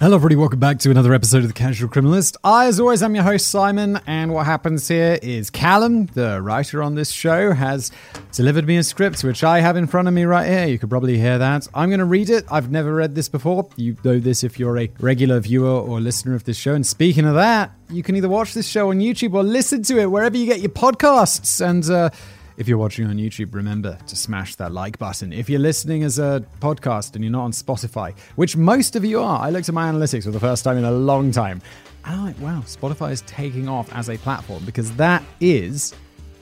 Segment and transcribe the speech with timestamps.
[0.00, 0.36] Hello, everybody.
[0.36, 2.36] Welcome back to another episode of The Casual Criminalist.
[2.44, 3.98] I, as always, am your host, Simon.
[4.06, 7.90] And what happens here is Callum, the writer on this show, has
[8.30, 10.66] delivered me a script, which I have in front of me right here.
[10.66, 11.66] You could probably hear that.
[11.74, 12.44] I'm going to read it.
[12.48, 13.68] I've never read this before.
[13.74, 16.74] You know this if you're a regular viewer or listener of this show.
[16.74, 19.98] And speaking of that, you can either watch this show on YouTube or listen to
[19.98, 21.60] it wherever you get your podcasts.
[21.60, 22.10] And, uh,
[22.58, 25.32] if you're watching on YouTube, remember to smash that like button.
[25.32, 29.20] If you're listening as a podcast and you're not on Spotify, which most of you
[29.20, 31.62] are, I looked at my analytics for the first time in a long time.
[32.04, 35.94] And I'm like, wow, Spotify is taking off as a platform because that is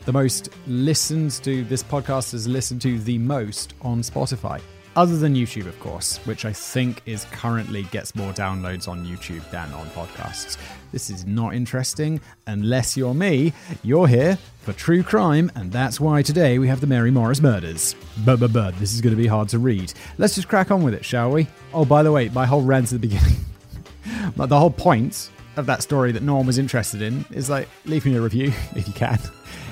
[0.06, 4.62] the most listened to, this podcast is listened to the most on Spotify
[4.96, 9.48] other than YouTube, of course, which I think is currently gets more downloads on YouTube
[9.50, 10.56] than on podcasts.
[10.90, 13.52] This is not interesting unless you're me.
[13.82, 17.94] You're here for true crime, and that's why today we have the Mary Morris murders.
[18.24, 19.92] But, but, but, this is going to be hard to read.
[20.16, 21.46] Let's just crack on with it, shall we?
[21.74, 23.36] Oh, by the way, my whole rant at the beginning,
[24.36, 28.06] but the whole point of that story that Norm was interested in is like, leave
[28.06, 29.18] me a review if you can.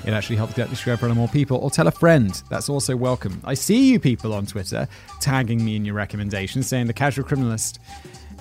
[0.05, 1.57] It actually helps get the show in front of more people.
[1.57, 2.41] Or tell a friend.
[2.49, 3.41] That's also welcome.
[3.43, 4.87] I see you people on Twitter
[5.19, 7.79] tagging me in your recommendations, saying the casual criminalist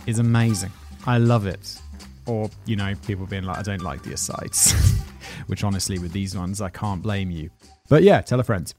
[0.07, 0.71] is amazing.
[1.07, 1.81] I love it.
[2.27, 4.73] Or, you know, people being like, I don't like the asides.
[5.47, 7.51] Which honestly, with these ones, I can't blame you.
[7.89, 8.73] But yeah, tell a friend.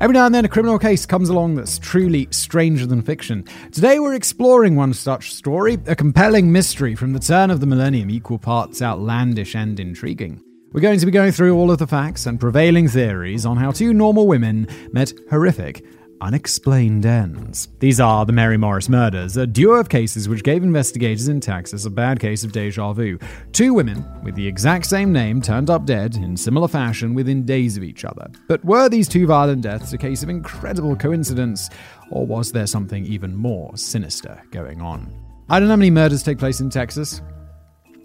[0.00, 3.44] Every now and then, a criminal case comes along that's truly stranger than fiction.
[3.72, 8.08] Today, we're exploring one such story, a compelling mystery from the turn of the millennium,
[8.08, 10.40] equal parts outlandish and intriguing.
[10.70, 13.72] We're going to be going through all of the facts and prevailing theories on how
[13.72, 15.84] two normal women met horrific
[16.20, 17.68] unexplained ends.
[17.78, 21.84] These are the Mary Morris murders, a duo of cases which gave investigators in Texas
[21.84, 23.18] a bad case of deja vu.
[23.52, 27.76] Two women with the exact same name turned up dead in similar fashion within days
[27.76, 28.28] of each other.
[28.46, 31.70] But were these two violent deaths a case of incredible coincidence,
[32.10, 35.12] or was there something even more sinister going on?
[35.48, 37.22] I don't know how many murders take place in Texas,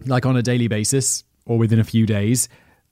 [0.05, 2.49] like on a daily basis or within a few days.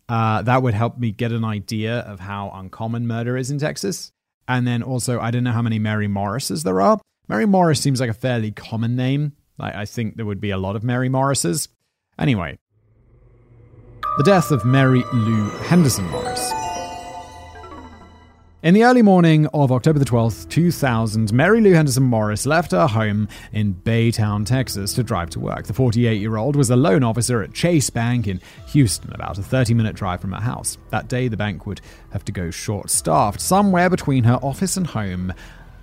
[0.09, 4.11] Uh, that would help me get an idea of how uncommon murder is in Texas.
[4.47, 6.99] And then also, I don't know how many Mary Morrises there are.
[7.27, 9.33] Mary Morris seems like a fairly common name.
[9.59, 11.69] I, I think there would be a lot of Mary Morrises.
[12.19, 12.57] Anyway,
[14.17, 16.51] the death of Mary Lou Henderson Morris.
[18.63, 22.85] In the early morning of October the 12th, 2000, Mary Lou Henderson Morris left her
[22.85, 25.65] home in Baytown, Texas to drive to work.
[25.65, 29.41] The 48 year old was a loan officer at Chase Bank in Houston, about a
[29.41, 30.77] 30 minute drive from her house.
[30.91, 33.41] That day, the bank would have to go short staffed.
[33.41, 35.33] Somewhere between her office and home,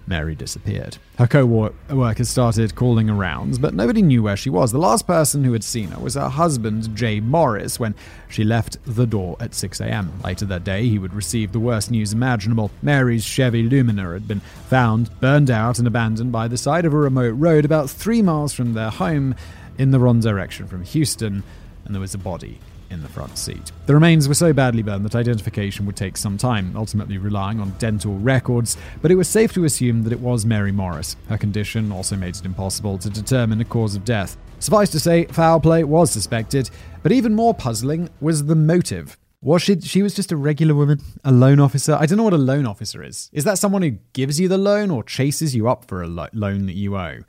[0.09, 0.99] Mary disappeared.
[1.19, 1.45] Her co
[1.91, 4.73] workers started calling around, but nobody knew where she was.
[4.73, 7.95] The last person who had seen her was her husband, Jay Morris, when
[8.29, 10.13] she left the door at 6 a.m.
[10.25, 12.71] Later that day, he would receive the worst news imaginable.
[12.83, 16.99] Mary's Chevy Lumina had been found, burned out, and abandoned by the side of a
[16.99, 19.35] remote road about three miles from their home
[19.77, 21.43] in the wrong direction from Houston,
[21.85, 22.59] and there was a body
[22.91, 23.73] in the front seat.
[23.87, 27.71] The remains were so badly burned that identification would take some time, ultimately relying on
[27.79, 31.17] dental records, but it was safe to assume that it was Mary Morris.
[31.29, 34.37] Her condition also made it impossible to determine the cause of death.
[34.59, 36.71] Suffice to say, foul play was suspected,
[37.03, 39.17] but even more puzzling was the motive.
[39.41, 41.95] Was she she was just a regular woman, a loan officer?
[41.95, 43.31] I don't know what a loan officer is.
[43.33, 46.27] Is that someone who gives you the loan or chases you up for a lo-
[46.33, 47.21] loan that you owe?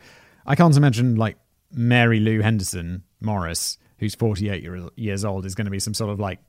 [0.44, 1.38] I can't imagine like
[1.72, 6.12] Mary Lou Henderson Morris who's 48 year, years old is going to be some sort
[6.12, 6.40] of like,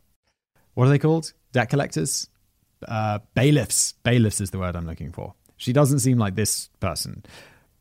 [0.74, 1.32] what are they called?
[1.52, 2.28] Debt collectors?
[2.86, 3.92] Uh, bailiffs.
[4.04, 5.34] Bailiffs is the word I'm looking for.
[5.56, 7.24] She doesn't seem like this person.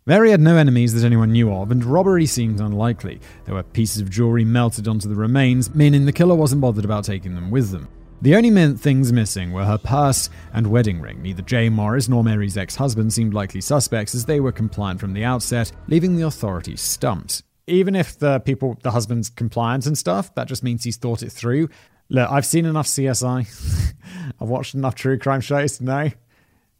[0.05, 3.21] Mary had no enemies that anyone knew of, and robbery seemed unlikely.
[3.45, 7.03] There were pieces of jewelry melted onto the remains, meaning the killer wasn't bothered about
[7.03, 7.87] taking them with them.
[8.21, 11.21] The only things missing were her purse and wedding ring.
[11.21, 15.13] Neither Jay Morris nor Mary's ex husband seemed likely suspects as they were compliant from
[15.13, 20.33] the outset, leaving the authorities stumped even if the people, the husband's compliant and stuff,
[20.35, 21.69] that just means he's thought it through.
[22.09, 23.93] Look, I've seen enough CSI.
[24.41, 26.09] I've watched enough true crime shows to know.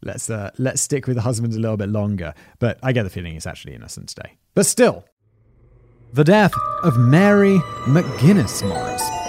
[0.01, 2.33] Let's uh, let's stick with the husband a little bit longer.
[2.59, 4.38] But I get the feeling he's actually innocent today.
[4.56, 5.06] But still,
[6.13, 6.53] the death
[6.83, 9.29] of Mary McGinnis Morris.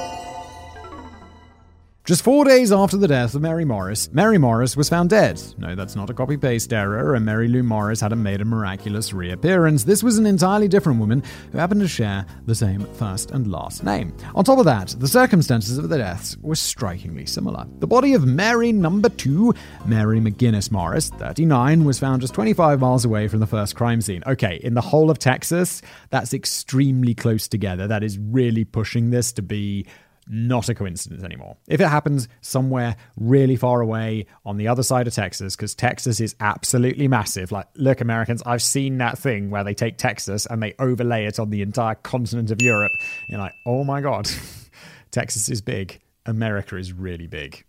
[2.06, 5.40] Just four days after the death of Mary Morris, Mary Morris was found dead.
[5.58, 9.12] No, that's not a copy paste error, and Mary Lou Morris hadn't made a miraculous
[9.12, 9.84] reappearance.
[9.84, 13.84] This was an entirely different woman who happened to share the same first and last
[13.84, 14.16] name.
[14.34, 17.66] On top of that, the circumstances of the deaths were strikingly similar.
[17.80, 19.52] The body of Mary number two,
[19.84, 24.22] Mary McGinnis Morris, 39, was found just 25 miles away from the first crime scene.
[24.26, 27.86] Okay, in the whole of Texas, that's extremely close together.
[27.86, 29.86] That is really pushing this to be
[30.30, 31.56] not a coincidence anymore.
[31.68, 36.20] If it happens somewhere really far away on the other side of Texas, because Texas
[36.20, 37.50] is absolutely massive.
[37.50, 41.40] Like, look, Americans, I've seen that thing where they take Texas and they overlay it
[41.40, 42.92] on the entire continent of Europe.
[43.28, 44.30] You're like, oh my God,
[45.10, 46.00] Texas is big.
[46.26, 47.64] America is really big.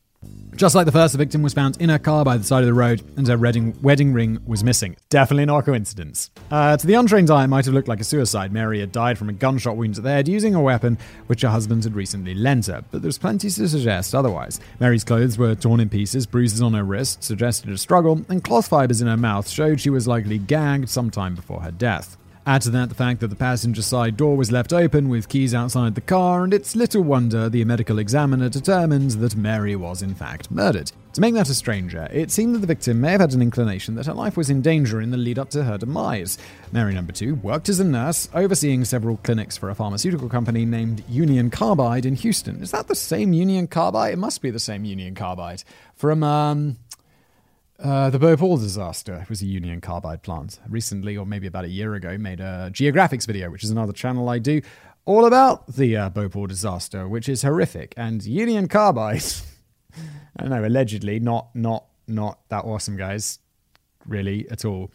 [0.62, 2.68] Just like the first, the victim was found in her car by the side of
[2.68, 4.95] the road, and her wedding, wedding ring was missing.
[5.09, 6.29] Definitely not a coincidence.
[6.51, 8.51] Uh, to the untrained eye, it might have looked like a suicide.
[8.51, 11.50] Mary had died from a gunshot wound to the head using a weapon which her
[11.50, 14.59] husband had recently lent her, but there's plenty to suggest otherwise.
[14.79, 18.68] Mary's clothes were torn in pieces, bruises on her wrists suggested a struggle, and cloth
[18.68, 22.18] fibers in her mouth showed she was likely gagged sometime before her death.
[22.47, 25.53] Add to that the fact that the passenger side door was left open with keys
[25.53, 30.15] outside the car, and it's little wonder the medical examiner determined that Mary was in
[30.15, 30.91] fact murdered.
[31.13, 33.93] To make that a stranger, it seemed that the victim may have had an inclination
[33.93, 36.39] that her life was in danger in the lead up to her demise.
[36.71, 41.03] Mary number two worked as a nurse, overseeing several clinics for a pharmaceutical company named
[41.07, 42.63] Union Carbide in Houston.
[42.63, 44.13] Is that the same Union Carbide?
[44.13, 45.63] It must be the same Union Carbide.
[45.95, 46.77] From, um,
[47.83, 50.60] uh, the Bhopal disaster was a Union Carbide plant.
[50.69, 54.30] Recently, or maybe about a year ago, made a geographics video, which is another channel
[54.30, 54.62] I do,
[55.06, 57.94] all about the uh, Bhopal disaster, which is horrific.
[57.98, 59.24] And Union Carbide,
[60.38, 63.39] I don't know, allegedly not not not that awesome, guys,
[64.06, 64.92] really at all.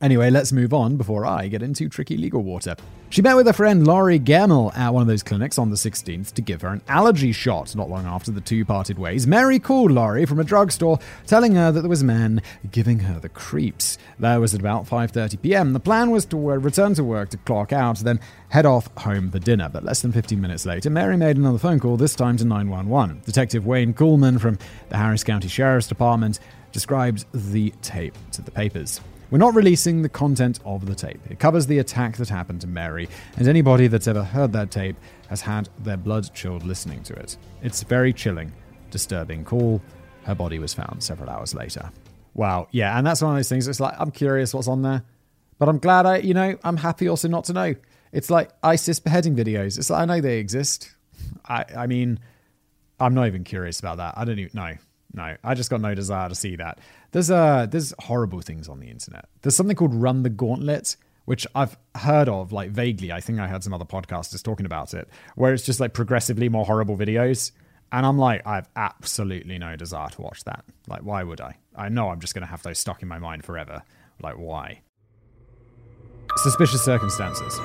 [0.00, 2.76] Anyway, let's move on before I get into tricky legal water.
[3.10, 6.32] She met with her friend Laurie Gemmell at one of those clinics on the 16th
[6.34, 7.74] to give her an allergy shot.
[7.74, 11.72] Not long after the two parted ways, Mary called Laurie from a drugstore, telling her
[11.72, 12.40] that there was a man
[12.70, 13.98] giving her the creeps.
[14.20, 15.72] That was at about 5:30 p.m.
[15.72, 18.20] The plan was to return to work to clock out, then
[18.50, 19.68] head off home for dinner.
[19.68, 23.22] But less than 15 minutes later, Mary made another phone call, this time to 911.
[23.26, 24.56] Detective Wayne Coolman from
[24.88, 26.38] the Harris County Sheriff's Department
[26.70, 29.00] described the tape to the papers.
[29.30, 31.20] We're not releasing the content of the tape.
[31.30, 34.96] It covers the attack that happened to Mary, and anybody that's ever heard that tape
[35.28, 37.36] has had their blood chilled listening to it.
[37.62, 38.52] It's very chilling,
[38.90, 39.80] disturbing call.
[40.24, 41.92] Her body was found several hours later.
[42.34, 43.68] Wow, yeah, and that's one of those things.
[43.68, 45.04] It's like I'm curious what's on there,
[45.60, 47.74] but I'm glad I, you know, I'm happy also not to know.
[48.12, 49.78] It's like ISIS beheading videos.
[49.78, 50.90] It's like I know they exist.
[51.44, 52.18] I, I mean,
[52.98, 54.14] I'm not even curious about that.
[54.16, 54.74] I don't even know.
[55.12, 56.78] No, I just got no desire to see that.
[57.12, 59.26] There's uh there's horrible things on the internet.
[59.42, 63.12] There's something called Run the Gauntlet, which I've heard of like vaguely.
[63.12, 66.48] I think I heard some other podcasters talking about it, where it's just like progressively
[66.48, 67.52] more horrible videos.
[67.92, 70.64] And I'm like, I have absolutely no desire to watch that.
[70.86, 71.56] Like, why would I?
[71.74, 73.82] I know I'm just to have those stuck in my mind forever.
[74.22, 74.82] Like, why?
[76.36, 77.58] Suspicious circumstances.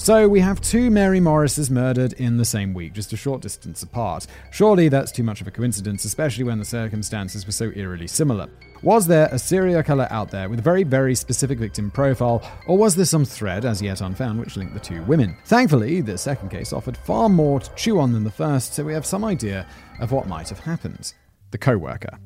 [0.00, 3.82] So we have two Mary Morrises murdered in the same week, just a short distance
[3.82, 4.28] apart.
[4.52, 8.48] Surely that's too much of a coincidence, especially when the circumstances were so eerily similar.
[8.82, 12.78] Was there a serial killer out there with a very, very specific victim profile, or
[12.78, 15.36] was there some thread, as yet unfound, which linked the two women?
[15.44, 18.94] Thankfully, the second case offered far more to chew on than the first, so we
[18.94, 19.66] have some idea
[20.00, 21.12] of what might have happened.
[21.50, 22.18] The co worker.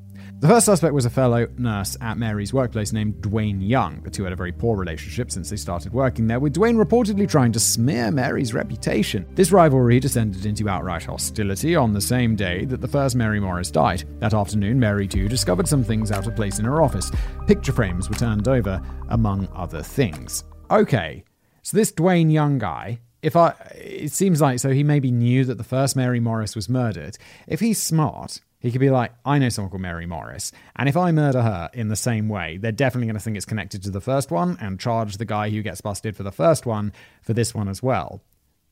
[0.43, 4.01] The first suspect was a fellow nurse at Mary's workplace named Dwayne Young.
[4.03, 7.29] The two had a very poor relationship since they started working there, with Dwayne reportedly
[7.29, 9.25] trying to smear Mary's reputation.
[9.37, 13.71] This rivalry descended into outright hostility on the same day that the first Mary Morris
[13.71, 14.03] died.
[14.19, 17.13] That afternoon, Mary too discovered some things out of place in her office.
[17.47, 20.43] Picture frames were turned over, among other things.
[20.73, 21.23] Okay,
[21.63, 25.57] so this Dwayne Young guy if I, it seems like so he maybe knew that
[25.57, 27.17] the first Mary Morris was murdered.
[27.47, 30.97] If he's smart, he could be like, I know someone called Mary Morris, and if
[30.97, 33.91] I murder her in the same way, they're definitely going to think it's connected to
[33.91, 36.93] the first one and charge the guy who gets busted for the first one
[37.23, 38.23] for this one as well.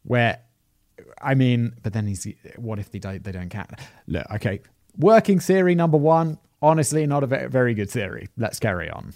[0.05, 0.39] Where,
[1.21, 2.25] I mean, but then he's,
[2.57, 3.73] what if they don't, they don't count?
[4.07, 4.61] Look, okay,
[4.97, 8.29] working theory number one, honestly, not a very good theory.
[8.37, 9.13] Let's carry on.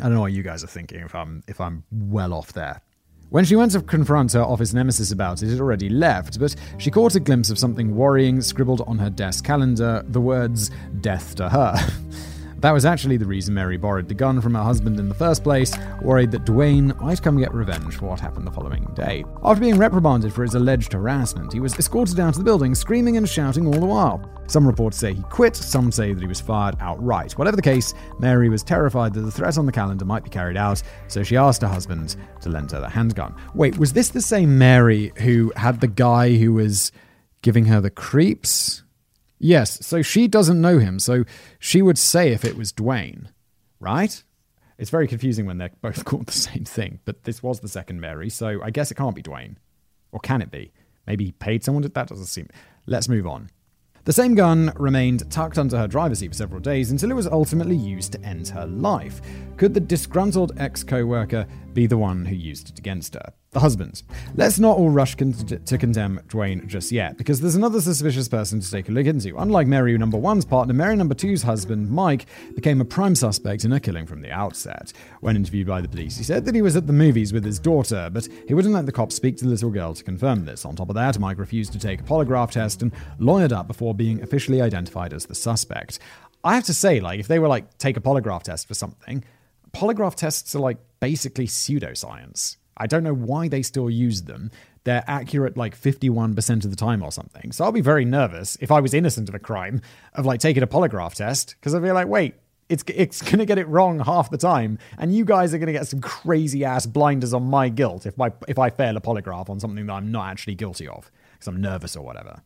[0.00, 2.80] I don't know what you guys are thinking if I'm if I'm well off there.
[3.30, 6.90] When she went to confront her office nemesis about it, it already left, but she
[6.90, 11.48] caught a glimpse of something worrying scribbled on her desk calendar the words, Death to
[11.48, 11.76] her.
[12.60, 15.42] That was actually the reason Mary borrowed the gun from her husband in the first
[15.42, 19.24] place, worried that Dwayne might come get revenge for what happened the following day.
[19.42, 23.16] After being reprimanded for his alleged harassment, he was escorted down to the building, screaming
[23.16, 24.22] and shouting all the while.
[24.46, 27.32] Some reports say he quit, some say that he was fired outright.
[27.38, 30.58] Whatever the case, Mary was terrified that the threat on the calendar might be carried
[30.58, 33.34] out, so she asked her husband to lend her the handgun.
[33.54, 36.92] Wait, was this the same Mary who had the guy who was
[37.40, 38.82] giving her the creeps?
[39.42, 41.24] Yes, so she doesn't know him, so
[41.58, 43.28] she would say if it was Dwayne,
[43.80, 44.22] right?
[44.76, 48.02] It's very confusing when they're both called the same thing, but this was the second
[48.02, 49.56] Mary, so I guess it can't be Dwayne.
[50.12, 50.72] Or can it be?
[51.06, 52.48] Maybe he paid someone to that doesn't seem.
[52.86, 53.48] Let's move on.
[54.04, 57.26] The same gun remained tucked under her driver's seat for several days until it was
[57.26, 59.22] ultimately used to end her life.
[59.56, 63.32] Could the disgruntled ex co worker be the one who used it against her?
[63.52, 64.04] The husband.
[64.36, 68.60] Let's not all rush con- to condemn Dwayne just yet, because there's another suspicious person
[68.60, 69.36] to take a look into.
[69.36, 73.72] Unlike Mary number one's partner, Mary number two's husband, Mike, became a prime suspect in
[73.72, 74.92] her killing from the outset.
[75.20, 77.58] When interviewed by the police, he said that he was at the movies with his
[77.58, 80.64] daughter, but he wouldn't let the cops speak to the little girl to confirm this.
[80.64, 83.94] On top of that, Mike refused to take a polygraph test and lawyered up before
[83.94, 85.98] being officially identified as the suspect.
[86.44, 89.24] I have to say, like, if they were like, take a polygraph test for something,
[89.72, 92.56] polygraph tests are like basically pseudoscience.
[92.80, 94.50] I don't know why they still use them.
[94.84, 97.52] They're accurate like 51% of the time or something.
[97.52, 99.82] So I'll be very nervous if I was innocent of a crime
[100.14, 102.34] of like taking a polygraph test because I'd be like, wait,
[102.70, 104.78] it's, it's going to get it wrong half the time.
[104.96, 108.16] And you guys are going to get some crazy ass blinders on my guilt if,
[108.16, 111.48] my, if I fail a polygraph on something that I'm not actually guilty of because
[111.48, 112.40] I'm nervous or whatever.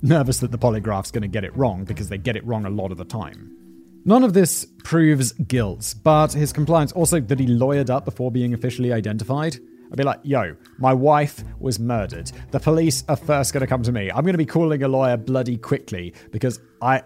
[0.00, 2.70] Nervous that the polygraph's going to get it wrong because they get it wrong a
[2.70, 3.59] lot of the time.
[4.04, 8.54] None of this proves guilt, but his compliance also that he lawyered up before being
[8.54, 9.56] officially identified.
[9.90, 12.30] I'd be like, yo, my wife was murdered.
[12.50, 14.10] The police are first going to come to me.
[14.10, 17.02] I'm going to be calling a lawyer bloody quickly because I,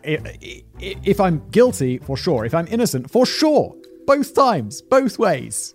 [0.79, 2.45] if I'm guilty, for sure.
[2.45, 3.75] If I'm innocent, for sure.
[4.07, 5.75] Both times, both ways.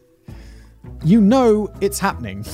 [1.03, 2.45] You know it's happening.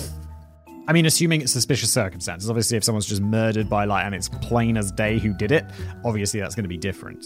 [0.87, 2.49] I mean, assuming it's suspicious circumstances.
[2.49, 5.65] Obviously, if someone's just murdered by light and it's plain as day who did it,
[6.05, 7.25] obviously that's going to be different.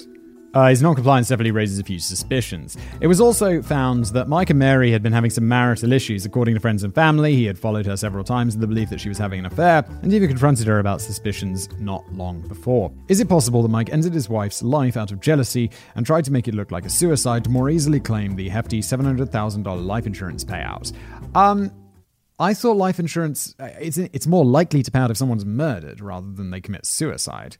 [0.53, 2.75] Uh, his non-compliance definitely raises a few suspicions.
[3.01, 6.25] It was also found that Mike and Mary had been having some marital issues.
[6.25, 8.99] According to friends and family, he had followed her several times in the belief that
[8.99, 12.91] she was having an affair, and even confronted her about suspicions not long before.
[13.09, 16.31] Is it possible that Mike ended his wife's life out of jealousy and tried to
[16.31, 20.43] make it look like a suicide to more easily claim the hefty $700,000 life insurance
[20.43, 20.91] payout?
[21.35, 21.71] Um,
[22.39, 25.99] I thought life insurance uh, it's it's more likely to pay out if someone's murdered
[25.99, 27.57] rather than they commit suicide,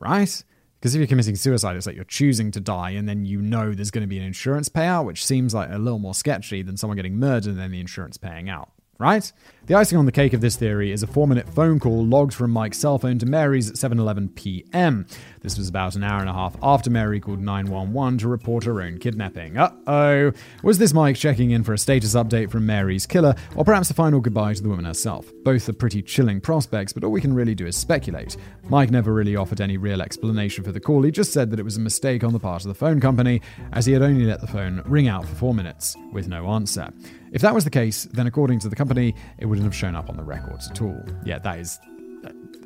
[0.00, 0.42] right?
[0.78, 3.72] Because if you're committing suicide, it's like you're choosing to die, and then you know
[3.72, 6.76] there's going to be an insurance payout, which seems like a little more sketchy than
[6.76, 9.32] someone getting murdered and then the insurance paying out right?
[9.66, 12.32] The icing on the cake of this theory is a four minute phone call logged
[12.32, 15.06] from Mike's cell phone to Mary's at 7:11 p.m.
[15.40, 18.80] This was about an hour and a half after Mary called 911 to report her
[18.80, 19.58] own kidnapping.
[19.58, 20.32] Uh-oh.
[20.62, 23.94] Was this Mike checking in for a status update from Mary's killer, or perhaps a
[23.94, 25.26] final goodbye to the woman herself?
[25.44, 28.36] Both are pretty chilling prospects, but all we can really do is speculate.
[28.68, 31.02] Mike never really offered any real explanation for the call.
[31.02, 33.42] He just said that it was a mistake on the part of the phone company,
[33.72, 36.92] as he had only let the phone ring out for four minutes with no answer.
[37.36, 40.08] If that was the case, then according to the company, it wouldn't have shown up
[40.08, 40.98] on the records at all.
[41.22, 41.78] Yeah, that is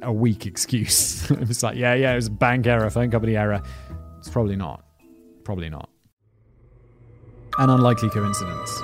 [0.00, 1.28] a weak excuse.
[1.32, 3.60] it's like, yeah, yeah, it was a bank error, phone company error.
[4.20, 4.84] It's probably not.
[5.42, 5.90] Probably not.
[7.58, 8.80] An unlikely coincidence.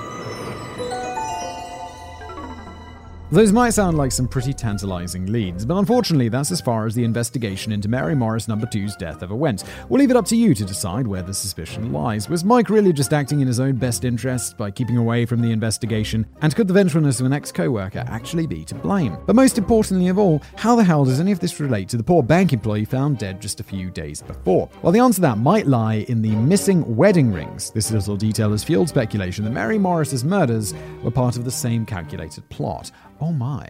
[3.32, 7.02] Those might sound like some pretty tantalizing leads, but unfortunately, that's as far as the
[7.02, 9.64] investigation into Mary Morris number two's death ever went.
[9.88, 12.28] We'll leave it up to you to decide where the suspicion lies.
[12.28, 15.50] Was Mike really just acting in his own best interest by keeping away from the
[15.50, 16.24] investigation?
[16.40, 19.18] And could the vengefulness of an ex co worker actually be to blame?
[19.26, 22.04] But most importantly of all, how the hell does any of this relate to the
[22.04, 24.70] poor bank employee found dead just a few days before?
[24.82, 27.72] Well, the answer to that might lie in the missing wedding rings.
[27.72, 31.84] This little detail has fueled speculation that Mary Morris's murders were part of the same
[31.84, 32.92] calculated plot.
[33.20, 33.68] Oh my.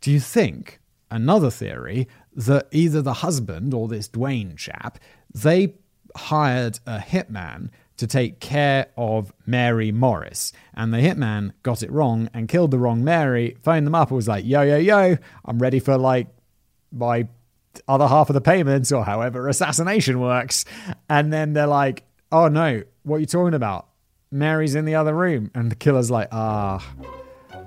[0.00, 4.98] Do you think, another theory, that either the husband or this Dwayne chap,
[5.32, 5.74] they
[6.16, 10.52] hired a hitman to take care of Mary Morris.
[10.74, 14.16] And the hitman got it wrong and killed the wrong Mary, phoned them up and
[14.16, 16.26] was like, yo, yo, yo, I'm ready for like
[16.90, 17.28] my
[17.88, 20.64] other half of the payments or however assassination works.
[21.08, 23.88] And then they're like, oh no, what are you talking about?
[24.30, 25.50] Mary's in the other room.
[25.54, 26.84] And the killer's like, ah,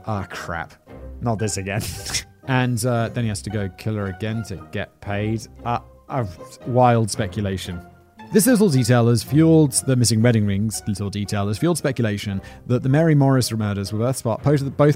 [0.06, 0.74] ah, crap.
[1.22, 1.82] Not this again.
[2.48, 5.48] and uh, then he has to go kill her again to get paid.
[5.66, 6.26] Uh, uh,
[6.68, 7.82] wild speculation.
[8.30, 10.84] This little detail has fueled the missing wedding rings.
[10.86, 14.22] Little detail has fueled speculation that the Mary Morris murders were both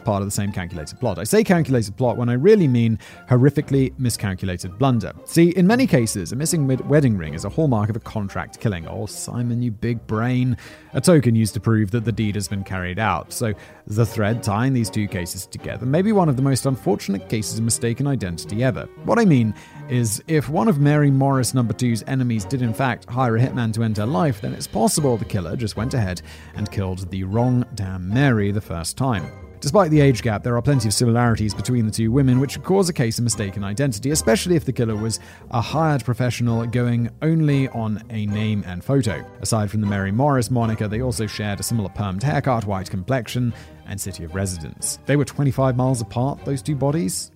[0.04, 1.18] part, of the same calculated plot.
[1.18, 3.00] I say calculated plot when I really mean
[3.30, 5.14] horrifically miscalculated blunder.
[5.24, 8.86] See, in many cases, a missing wedding ring is a hallmark of a contract killing.
[8.86, 10.58] Oh, Simon, you big brain.
[10.92, 13.32] A token used to prove that the deed has been carried out.
[13.32, 13.54] So,
[13.96, 17.58] the thread tying these two cases together may be one of the most unfortunate cases
[17.58, 18.88] of mistaken identity ever.
[19.04, 19.54] What I mean
[19.90, 23.74] is, if one of Mary Morris number two's enemies did in fact hire a hitman
[23.74, 26.22] to end her life, then it's possible the killer just went ahead
[26.56, 29.51] and killed the wrong damn Mary the first time.
[29.62, 32.64] Despite the age gap, there are plenty of similarities between the two women, which could
[32.64, 35.20] cause a case of mistaken identity, especially if the killer was
[35.52, 39.24] a hired professional going only on a name and photo.
[39.40, 43.54] Aside from the Mary Morris moniker, they also shared a similar permed haircut, white complexion,
[43.86, 44.98] and city of residence.
[45.06, 47.32] They were 25 miles apart, those two bodies?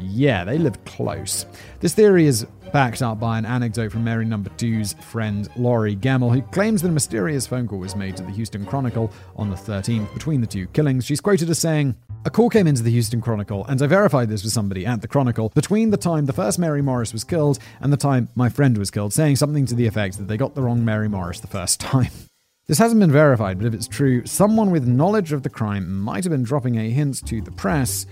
[0.00, 1.44] Yeah, they lived close.
[1.80, 6.32] This theory is backed up by an anecdote from Mary Number Two's friend Laurie Gemmell,
[6.32, 9.56] who claims that a mysterious phone call was made to the Houston Chronicle on the
[9.56, 11.04] 13th between the two killings.
[11.04, 14.42] She's quoted as saying, a call came into the Houston Chronicle, and I verified this
[14.42, 17.92] with somebody at the Chronicle between the time the first Mary Morris was killed and
[17.92, 20.62] the time my friend was killed, saying something to the effect that they got the
[20.62, 22.10] wrong Mary Morris the first time.
[22.66, 26.22] This hasn't been verified, but if it's true, someone with knowledge of the crime might
[26.24, 28.04] have been dropping a hint to the press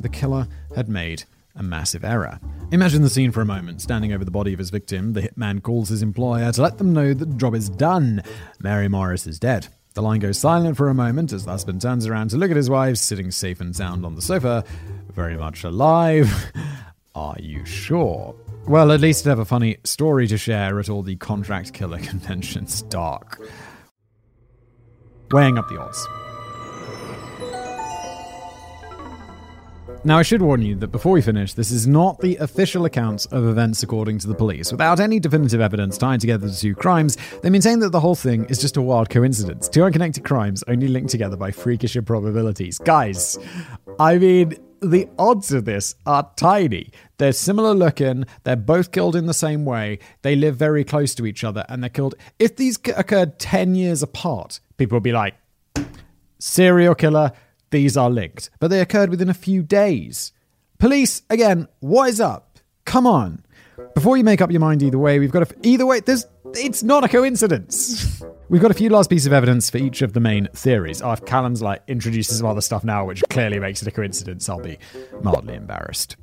[0.00, 1.22] the killer had made
[1.60, 2.40] a massive error.
[2.72, 3.80] Imagine the scene for a moment.
[3.80, 6.92] Standing over the body of his victim, the hitman calls his employer to let them
[6.92, 8.22] know that the job is done.
[8.58, 9.68] Mary Morris is dead.
[9.94, 12.56] The line goes silent for a moment as the husband turns around to look at
[12.56, 14.64] his wife sitting safe and sound on the sofa,
[15.12, 16.32] very much alive.
[17.14, 18.34] Are you sure?
[18.66, 22.82] Well, at least have a funny story to share at all the contract killer conventions.
[22.82, 23.40] Dark
[25.32, 26.08] weighing up the odds.
[30.02, 33.26] Now, I should warn you that before we finish, this is not the official accounts
[33.26, 34.72] of events according to the police.
[34.72, 38.46] Without any definitive evidence tying together the two crimes, they maintain that the whole thing
[38.46, 39.68] is just a wild coincidence.
[39.68, 42.78] Two unconnected crimes only linked together by freakish improbabilities.
[42.78, 43.38] Guys,
[43.98, 46.92] I mean, the odds of this are tiny.
[47.18, 48.24] They're similar looking.
[48.44, 49.98] They're both killed in the same way.
[50.22, 52.14] They live very close to each other and they're killed.
[52.38, 55.34] If these occurred 10 years apart, people would be like,
[56.38, 57.32] serial killer,
[57.70, 58.50] these are linked.
[58.58, 60.32] But they occurred within a few days.
[60.78, 62.58] Police, again, what is up?
[62.84, 63.44] Come on.
[63.94, 65.56] Before you make up your mind either way, we've got to.
[65.62, 66.26] Either way, there's.
[66.54, 68.22] It's not a coincidence.
[68.48, 71.00] We've got a few last pieces of evidence for each of the main theories.
[71.00, 74.48] Oh, if Callum's like introduces some other stuff now, which clearly makes it a coincidence,
[74.48, 74.76] I'll be
[75.22, 76.16] mildly embarrassed.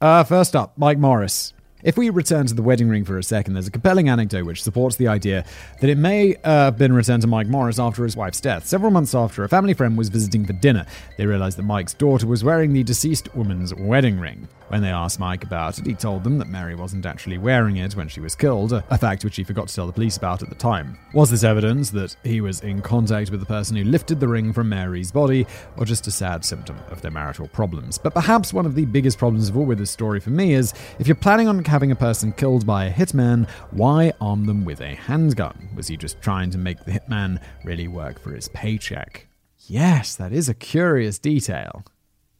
[0.00, 1.52] Uh, first up, Mike Morris.
[1.84, 4.64] If we return to the wedding ring for a second, there's a compelling anecdote which
[4.64, 5.44] supports the idea
[5.80, 8.66] that it may uh, have been returned to Mike Morris after his wife's death.
[8.66, 10.86] Several months after, a family friend was visiting for dinner.
[11.16, 14.48] They realized that Mike's daughter was wearing the deceased woman's wedding ring.
[14.68, 17.96] When they asked Mike about it, he told them that Mary wasn't actually wearing it
[17.96, 20.50] when she was killed, a fact which he forgot to tell the police about at
[20.50, 20.98] the time.
[21.14, 24.52] Was this evidence that he was in contact with the person who lifted the ring
[24.52, 25.46] from Mary's body,
[25.76, 27.96] or just a sad symptom of their marital problems?
[27.96, 30.74] But perhaps one of the biggest problems of all with this story for me is
[30.98, 34.80] if you're planning on having a person killed by a hitman, why arm them with
[34.80, 35.70] a handgun?
[35.74, 39.26] Was he just trying to make the hitman really work for his paycheck?
[39.66, 41.84] Yes, that is a curious detail.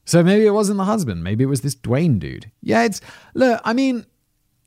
[0.08, 1.22] So maybe it wasn't the husband.
[1.22, 2.50] Maybe it was this Dwayne dude.
[2.62, 3.02] Yeah, it's.
[3.34, 4.06] Look, I mean,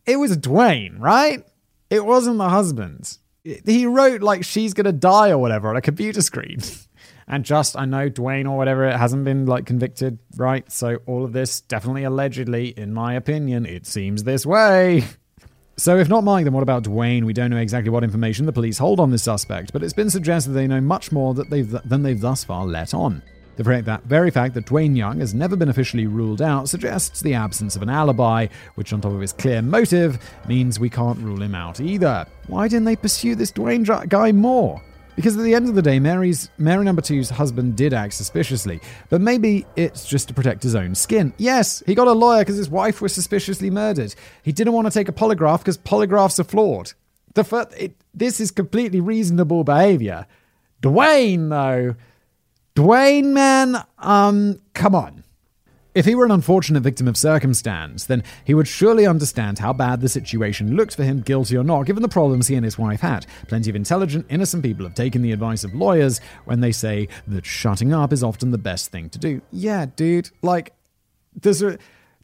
[0.06, 1.44] it was Dwayne, right?
[1.90, 3.18] It wasn't the husband.
[3.44, 6.60] He wrote, like, she's gonna die or whatever on a computer screen.
[7.28, 10.72] and just, I know Dwayne or whatever, it hasn't been, like, convicted, right?
[10.72, 15.06] So all of this, definitely allegedly, in my opinion, it seems this way.
[15.78, 17.24] So, if not Mike, then what about Dwayne?
[17.24, 20.12] We don't know exactly what information the police hold on this suspect, but it's been
[20.12, 23.24] suggested they know much more that they've, than they've thus far let on.
[23.58, 27.76] The very fact that Dwayne Young has never been officially ruled out suggests the absence
[27.76, 31.54] of an alibi, which, on top of his clear motive, means we can't rule him
[31.54, 32.26] out either.
[32.48, 34.82] Why didn't they pursue this Dwayne guy more?
[35.16, 38.80] Because at the end of the day, Mary's Mary number two's husband did act suspiciously,
[39.10, 41.34] but maybe it's just to protect his own skin.
[41.38, 44.16] Yes, he got a lawyer because his wife was suspiciously murdered.
[44.42, 46.94] He didn't want to take a polygraph because polygraphs are flawed.
[47.34, 50.28] The it, this is completely reasonable behavior.
[50.82, 51.96] Dwayne, though,
[52.76, 55.24] Dwayne, man, um, come on.
[55.94, 60.00] If he were an unfortunate victim of circumstance, then he would surely understand how bad
[60.00, 63.02] the situation looked for him, guilty or not, given the problems he and his wife
[63.02, 63.26] had.
[63.50, 67.46] Plenty of intelligent, innocent people have taken the advice of lawyers when they say that
[67.46, 69.42] shutting up is often the best thing to do.
[69.52, 70.72] Yeah, dude, like,
[71.36, 71.78] there's a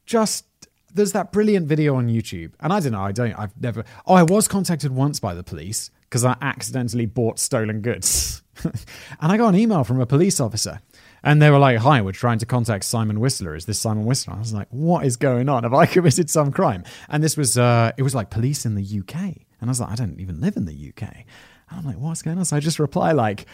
[0.06, 0.46] just
[0.94, 3.84] there's that brilliant video on YouTube, and I don't know, I don't, I've never.
[4.06, 8.42] Oh, I was contacted once by the police because I accidentally bought stolen goods.
[8.64, 10.80] and I got an email from a police officer.
[11.22, 13.54] And they were like, Hi, we're trying to contact Simon Whistler.
[13.54, 14.34] Is this Simon Whistler?
[14.34, 15.64] I was like, What is going on?
[15.64, 16.84] Have I committed some crime?
[17.08, 19.14] And this was, uh, it was like police in the UK.
[19.60, 21.02] And I was like, I don't even live in the UK.
[21.02, 22.44] And I'm like, What's going on?
[22.44, 23.46] So I just reply, like,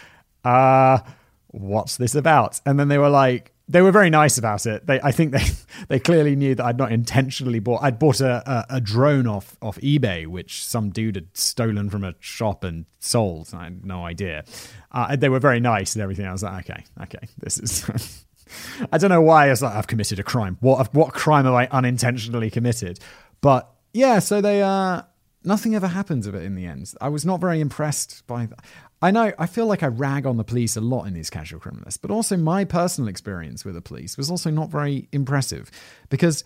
[0.44, 0.98] uh,
[1.48, 2.60] What's this about?
[2.66, 4.86] And then they were like, they were very nice about it.
[4.86, 5.44] They, I think they,
[5.88, 7.82] they clearly knew that I'd not intentionally bought.
[7.82, 12.04] I'd bought a, a, a, drone off off eBay, which some dude had stolen from
[12.04, 13.50] a shop and sold.
[13.54, 14.44] I had no idea.
[14.92, 16.26] Uh, they were very nice and everything.
[16.26, 18.24] I was like, okay, okay, this is.
[18.92, 19.46] I don't know why.
[19.46, 20.58] I was like, I've committed a crime.
[20.60, 23.00] What what crime have I unintentionally committed?
[23.40, 25.02] But yeah, so they uh,
[25.42, 26.92] nothing ever happens of it in the end.
[27.00, 28.64] I was not very impressed by that.
[29.04, 31.60] I know, I feel like I rag on the police a lot in these casual
[31.60, 35.70] criminalists, but also my personal experience with the police was also not very impressive
[36.08, 36.42] because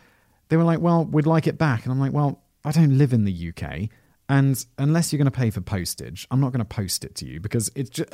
[0.49, 1.85] they were like, well, we'd like it back.
[1.85, 3.90] And I'm like, well, I don't live in the UK.
[4.29, 7.27] And unless you're going to pay for postage, I'm not going to post it to
[7.27, 8.11] you because it's just,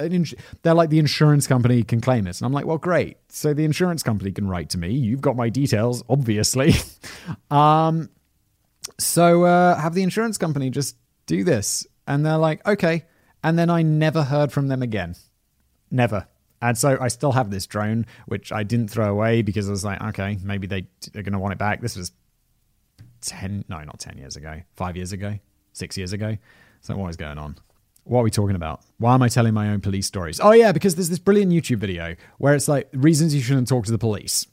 [0.63, 2.39] they're like the insurance company can claim it.
[2.39, 3.17] And I'm like, well, great.
[3.31, 4.91] So the insurance company can write to me.
[4.91, 6.75] You've got my details, obviously.
[7.51, 8.11] um,
[8.99, 11.87] So uh, have the insurance company just do this.
[12.07, 13.07] And they're like, okay.
[13.45, 15.15] And then I never heard from them again.
[15.91, 16.27] Never.
[16.63, 19.85] And so I still have this drone, which I didn't throw away because I was
[19.85, 21.83] like, okay, maybe they, they're going to want it back.
[21.83, 22.11] This was
[23.21, 25.39] 10, no, not 10 years ago, five years ago,
[25.75, 26.39] six years ago.
[26.81, 27.59] So what is going on?
[28.05, 28.81] What are we talking about?
[28.97, 30.41] Why am I telling my own police stories?
[30.41, 33.85] Oh, yeah, because there's this brilliant YouTube video where it's like reasons you shouldn't talk
[33.85, 34.47] to the police.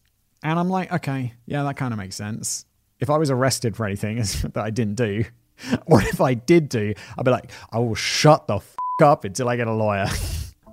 [0.43, 2.65] And I'm like, okay, yeah, that kind of makes sense.
[2.99, 4.17] If I was arrested for anything
[4.53, 5.23] that I didn't do,
[5.85, 9.49] or if I did do, I'd be like, I will shut the f up until
[9.49, 10.07] I get a lawyer.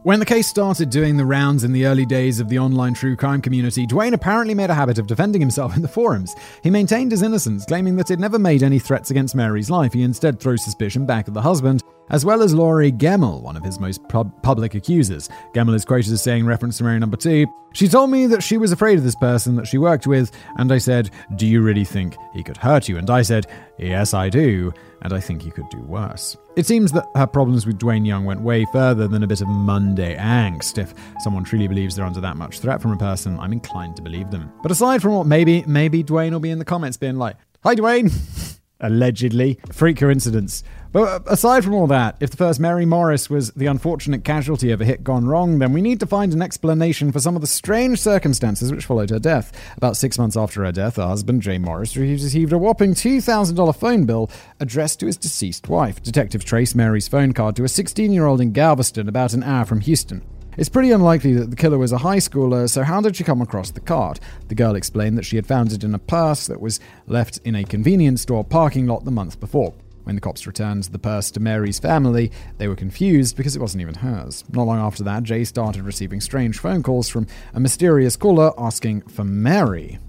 [0.05, 3.17] When the case started doing the rounds in the early days of the online true
[3.17, 6.35] crime community, Dwayne apparently made a habit of defending himself in the forums.
[6.63, 9.93] He maintained his innocence, claiming that he'd never made any threats against Mary's life.
[9.93, 13.65] He instead threw suspicion back at the husband as well as Laurie Gemmell, one of
[13.65, 15.29] his most pub- public accusers.
[15.55, 18.57] Gemmell is quoted as saying, reference to Mary number two, she told me that she
[18.57, 21.85] was afraid of this person that she worked with, and I said, Do you really
[21.85, 22.97] think he could hurt you?
[22.97, 23.47] And I said,
[23.79, 26.37] Yes, I do, and I think he could do worse.
[26.57, 29.49] It seems that her problems with Dwayne Young went way further than a bit of
[29.49, 30.79] Monday angst.
[30.79, 34.03] If someone truly believes they're under that much threat from a person, I'm inclined to
[34.03, 34.53] believe them.
[34.63, 37.75] But aside from what maybe, maybe Dwayne will be in the comments being like, Hi,
[37.75, 38.58] Dwayne!
[38.81, 39.59] Allegedly.
[39.73, 40.63] Freak coincidence.
[40.93, 44.81] But aside from all that, if the first Mary Morris was the unfortunate casualty of
[44.81, 47.47] a hit gone wrong, then we need to find an explanation for some of the
[47.47, 49.53] strange circumstances which followed her death.
[49.77, 54.07] About six months after her death, her husband, Jay Morris, received a whopping $2,000 phone
[54.07, 56.03] bill addressed to his deceased wife.
[56.03, 59.67] Detectives traced Mary's phone card to a 16 year old in Galveston, about an hour
[59.67, 60.23] from Houston.
[60.59, 63.41] It's pretty unlikely that the killer was a high schooler, so how did she come
[63.41, 64.19] across the card?
[64.49, 67.55] The girl explained that she had found it in a purse that was left in
[67.55, 69.73] a convenience store parking lot the month before.
[70.03, 73.83] When the cops returned the purse to Mary's family, they were confused because it wasn't
[73.83, 74.43] even hers.
[74.51, 79.03] Not long after that, Jay started receiving strange phone calls from a mysterious caller asking
[79.03, 80.01] for Mary.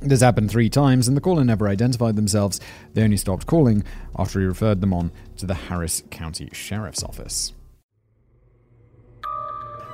[0.00, 2.60] This happened three times, and the caller never identified themselves.
[2.94, 3.84] They only stopped calling
[4.18, 7.52] after he referred them on to the Harris County Sheriff's Office.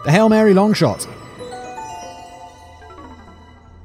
[0.04, 1.06] The Hail Mary long shot.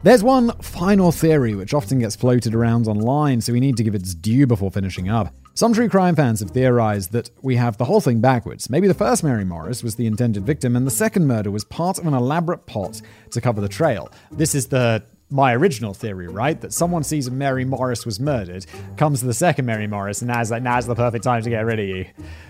[0.03, 3.95] There's one final theory which often gets floated around online, so we need to give
[3.95, 5.33] its due before finishing up.
[5.55, 8.69] Some true crime fans have theorized that we have the whole thing backwards.
[8.69, 11.99] Maybe the first Mary Morris was the intended victim, and the second murder was part
[11.99, 14.11] of an elaborate plot to cover the trail.
[14.31, 16.59] This is the my original theory, right?
[16.61, 18.65] That someone sees Mary Morris was murdered,
[18.97, 21.65] comes to the second Mary Morris, and now's like now's the perfect time to get
[21.65, 22.05] rid of you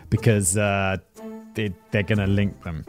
[0.09, 0.97] because uh,
[1.53, 2.83] they, they're gonna link them.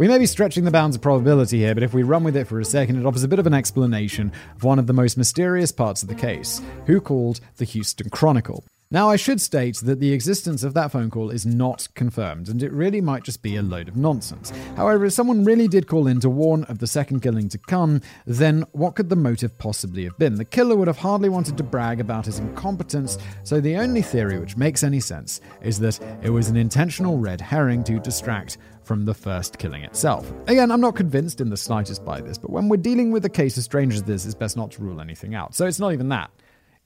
[0.00, 2.46] We may be stretching the bounds of probability here, but if we run with it
[2.46, 5.18] for a second, it offers a bit of an explanation of one of the most
[5.18, 8.64] mysterious parts of the case who called the Houston Chronicle.
[8.90, 12.62] Now, I should state that the existence of that phone call is not confirmed, and
[12.62, 14.50] it really might just be a load of nonsense.
[14.74, 18.00] However, if someone really did call in to warn of the second killing to come,
[18.26, 20.36] then what could the motive possibly have been?
[20.36, 24.38] The killer would have hardly wanted to brag about his incompetence, so the only theory
[24.40, 28.56] which makes any sense is that it was an intentional red herring to distract
[28.90, 30.32] from the first killing itself.
[30.48, 33.28] Again, I'm not convinced in the slightest by this, but when we're dealing with a
[33.28, 35.54] case as strange as this, it's best not to rule anything out.
[35.54, 36.32] So it's not even that.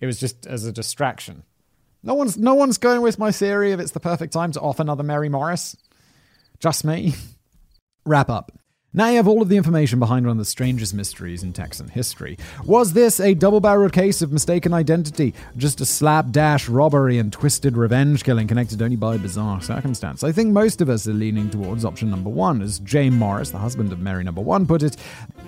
[0.02, 1.44] It was just as a distraction.
[2.02, 4.80] No one's no one's going with my theory of it's the perfect time to off
[4.80, 5.78] another Mary Morris.
[6.60, 7.14] Just me.
[8.04, 8.52] Wrap up.
[8.96, 11.88] Now you have all of the information behind one of the strangest mysteries in Texan
[11.88, 12.38] history.
[12.64, 15.34] Was this a double barreled case of mistaken identity?
[15.56, 20.22] Just a slapdash robbery and twisted revenge killing connected only by bizarre circumstance?
[20.22, 22.62] I think most of us are leaning towards option number one.
[22.62, 24.96] As Jay Morris, the husband of Mary number one, put it,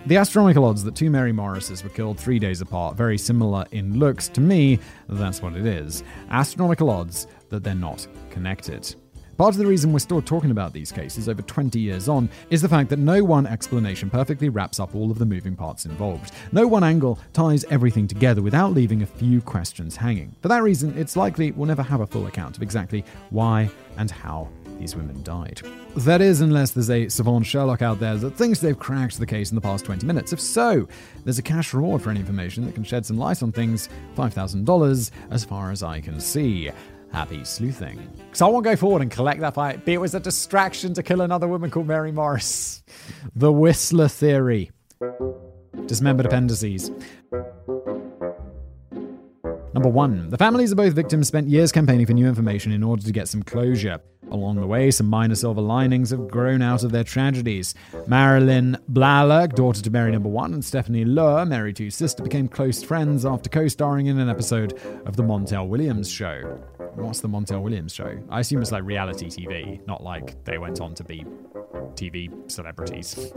[0.07, 3.97] the astronomical odds that two Mary Morrises were killed three days apart, very similar in
[3.97, 6.03] looks, to me, that's what it is.
[6.31, 8.93] Astronomical odds that they're not connected.
[9.37, 12.63] Part of the reason we're still talking about these cases over 20 years on is
[12.63, 16.33] the fact that no one explanation perfectly wraps up all of the moving parts involved.
[16.53, 20.35] No one angle ties everything together without leaving a few questions hanging.
[20.41, 23.69] For that reason, it's likely we'll never have a full account of exactly why
[23.99, 25.61] and how these women died.
[25.97, 29.51] That is, unless there's a savant Sherlock out there that thinks they've cracked the case
[29.51, 30.33] in the past 20 minutes.
[30.33, 30.89] If so,
[31.25, 35.11] there's a cash reward for any information that can shed some light on things $5,000
[35.31, 36.71] as far as I can see
[37.17, 37.99] happy sleuthing.
[38.33, 39.87] So I won't go forward and collect that fight.
[39.87, 42.83] But It was a distraction to kill another woman called Mary Morris.
[43.35, 44.71] The Whistler theory.
[45.87, 46.91] Dismembered appendices.
[49.73, 53.03] Number one, the families of both victims spent years campaigning for new information in order
[53.03, 53.99] to get some closure.
[54.31, 57.75] Along the way, some minor silver linings have grown out of their tragedies.
[58.07, 62.83] Marilyn Blalock, daughter to Mary Number One, and Stephanie Luer, Mary Two's sister, became close
[62.83, 66.59] friends after co starring in an episode of The Montel Williams Show.
[66.97, 68.19] What's The Montel Williams Show?
[68.31, 71.25] I assume it's like reality TV, not like they went on to be
[71.95, 73.33] TV celebrities.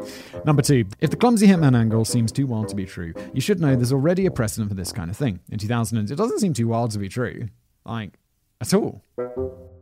[0.46, 3.60] Number two, if the clumsy hitman angle seems too wild to be true, you should
[3.60, 5.40] know there's already a precedent for this kind of thing.
[5.52, 7.50] In 2000, it doesn't seem too wild to be true.
[7.86, 8.14] Like,
[8.62, 9.04] at all.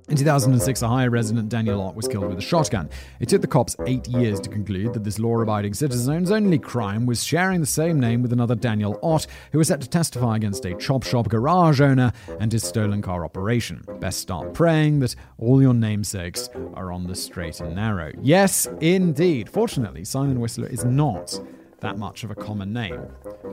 [0.09, 2.89] In 2006, a Ohio resident Daniel Ott was killed with a shotgun.
[3.19, 7.05] It took the cops eight years to conclude that this law abiding citizen's only crime
[7.05, 10.63] was sharing the same name with another Daniel Ott, who was set to testify against
[10.63, 13.83] a chop shop garage owner and his stolen car operation.
[13.99, 18.13] Best start praying that all your namesakes are on the straight and narrow.
[18.21, 19.49] Yes, indeed.
[19.49, 21.37] Fortunately, Simon Whistler is not
[21.81, 23.07] that much of a common name.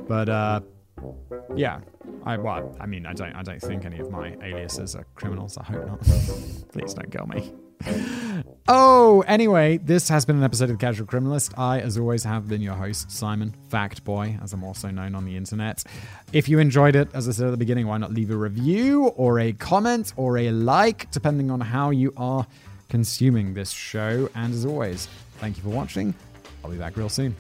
[0.07, 0.61] But, uh,
[1.55, 1.81] yeah,
[2.25, 5.59] I well, I mean, I don't, I don't think any of my aliases are criminals.
[5.59, 6.01] I hope not.
[6.73, 7.53] Please don't kill me.
[8.67, 11.53] Oh, anyway, this has been an episode of the Casual Criminalist.
[11.59, 15.27] I, as always, have been your host, Simon Fact Boy, as I'm also known on
[15.27, 15.85] the internet.
[16.33, 19.09] If you enjoyed it, as I said at the beginning, why not leave a review
[19.09, 22.47] or a comment or a like, depending on how you are
[22.89, 24.31] consuming this show.
[24.35, 26.15] And as always, thank you for watching.
[26.65, 27.37] I'll be back real soon.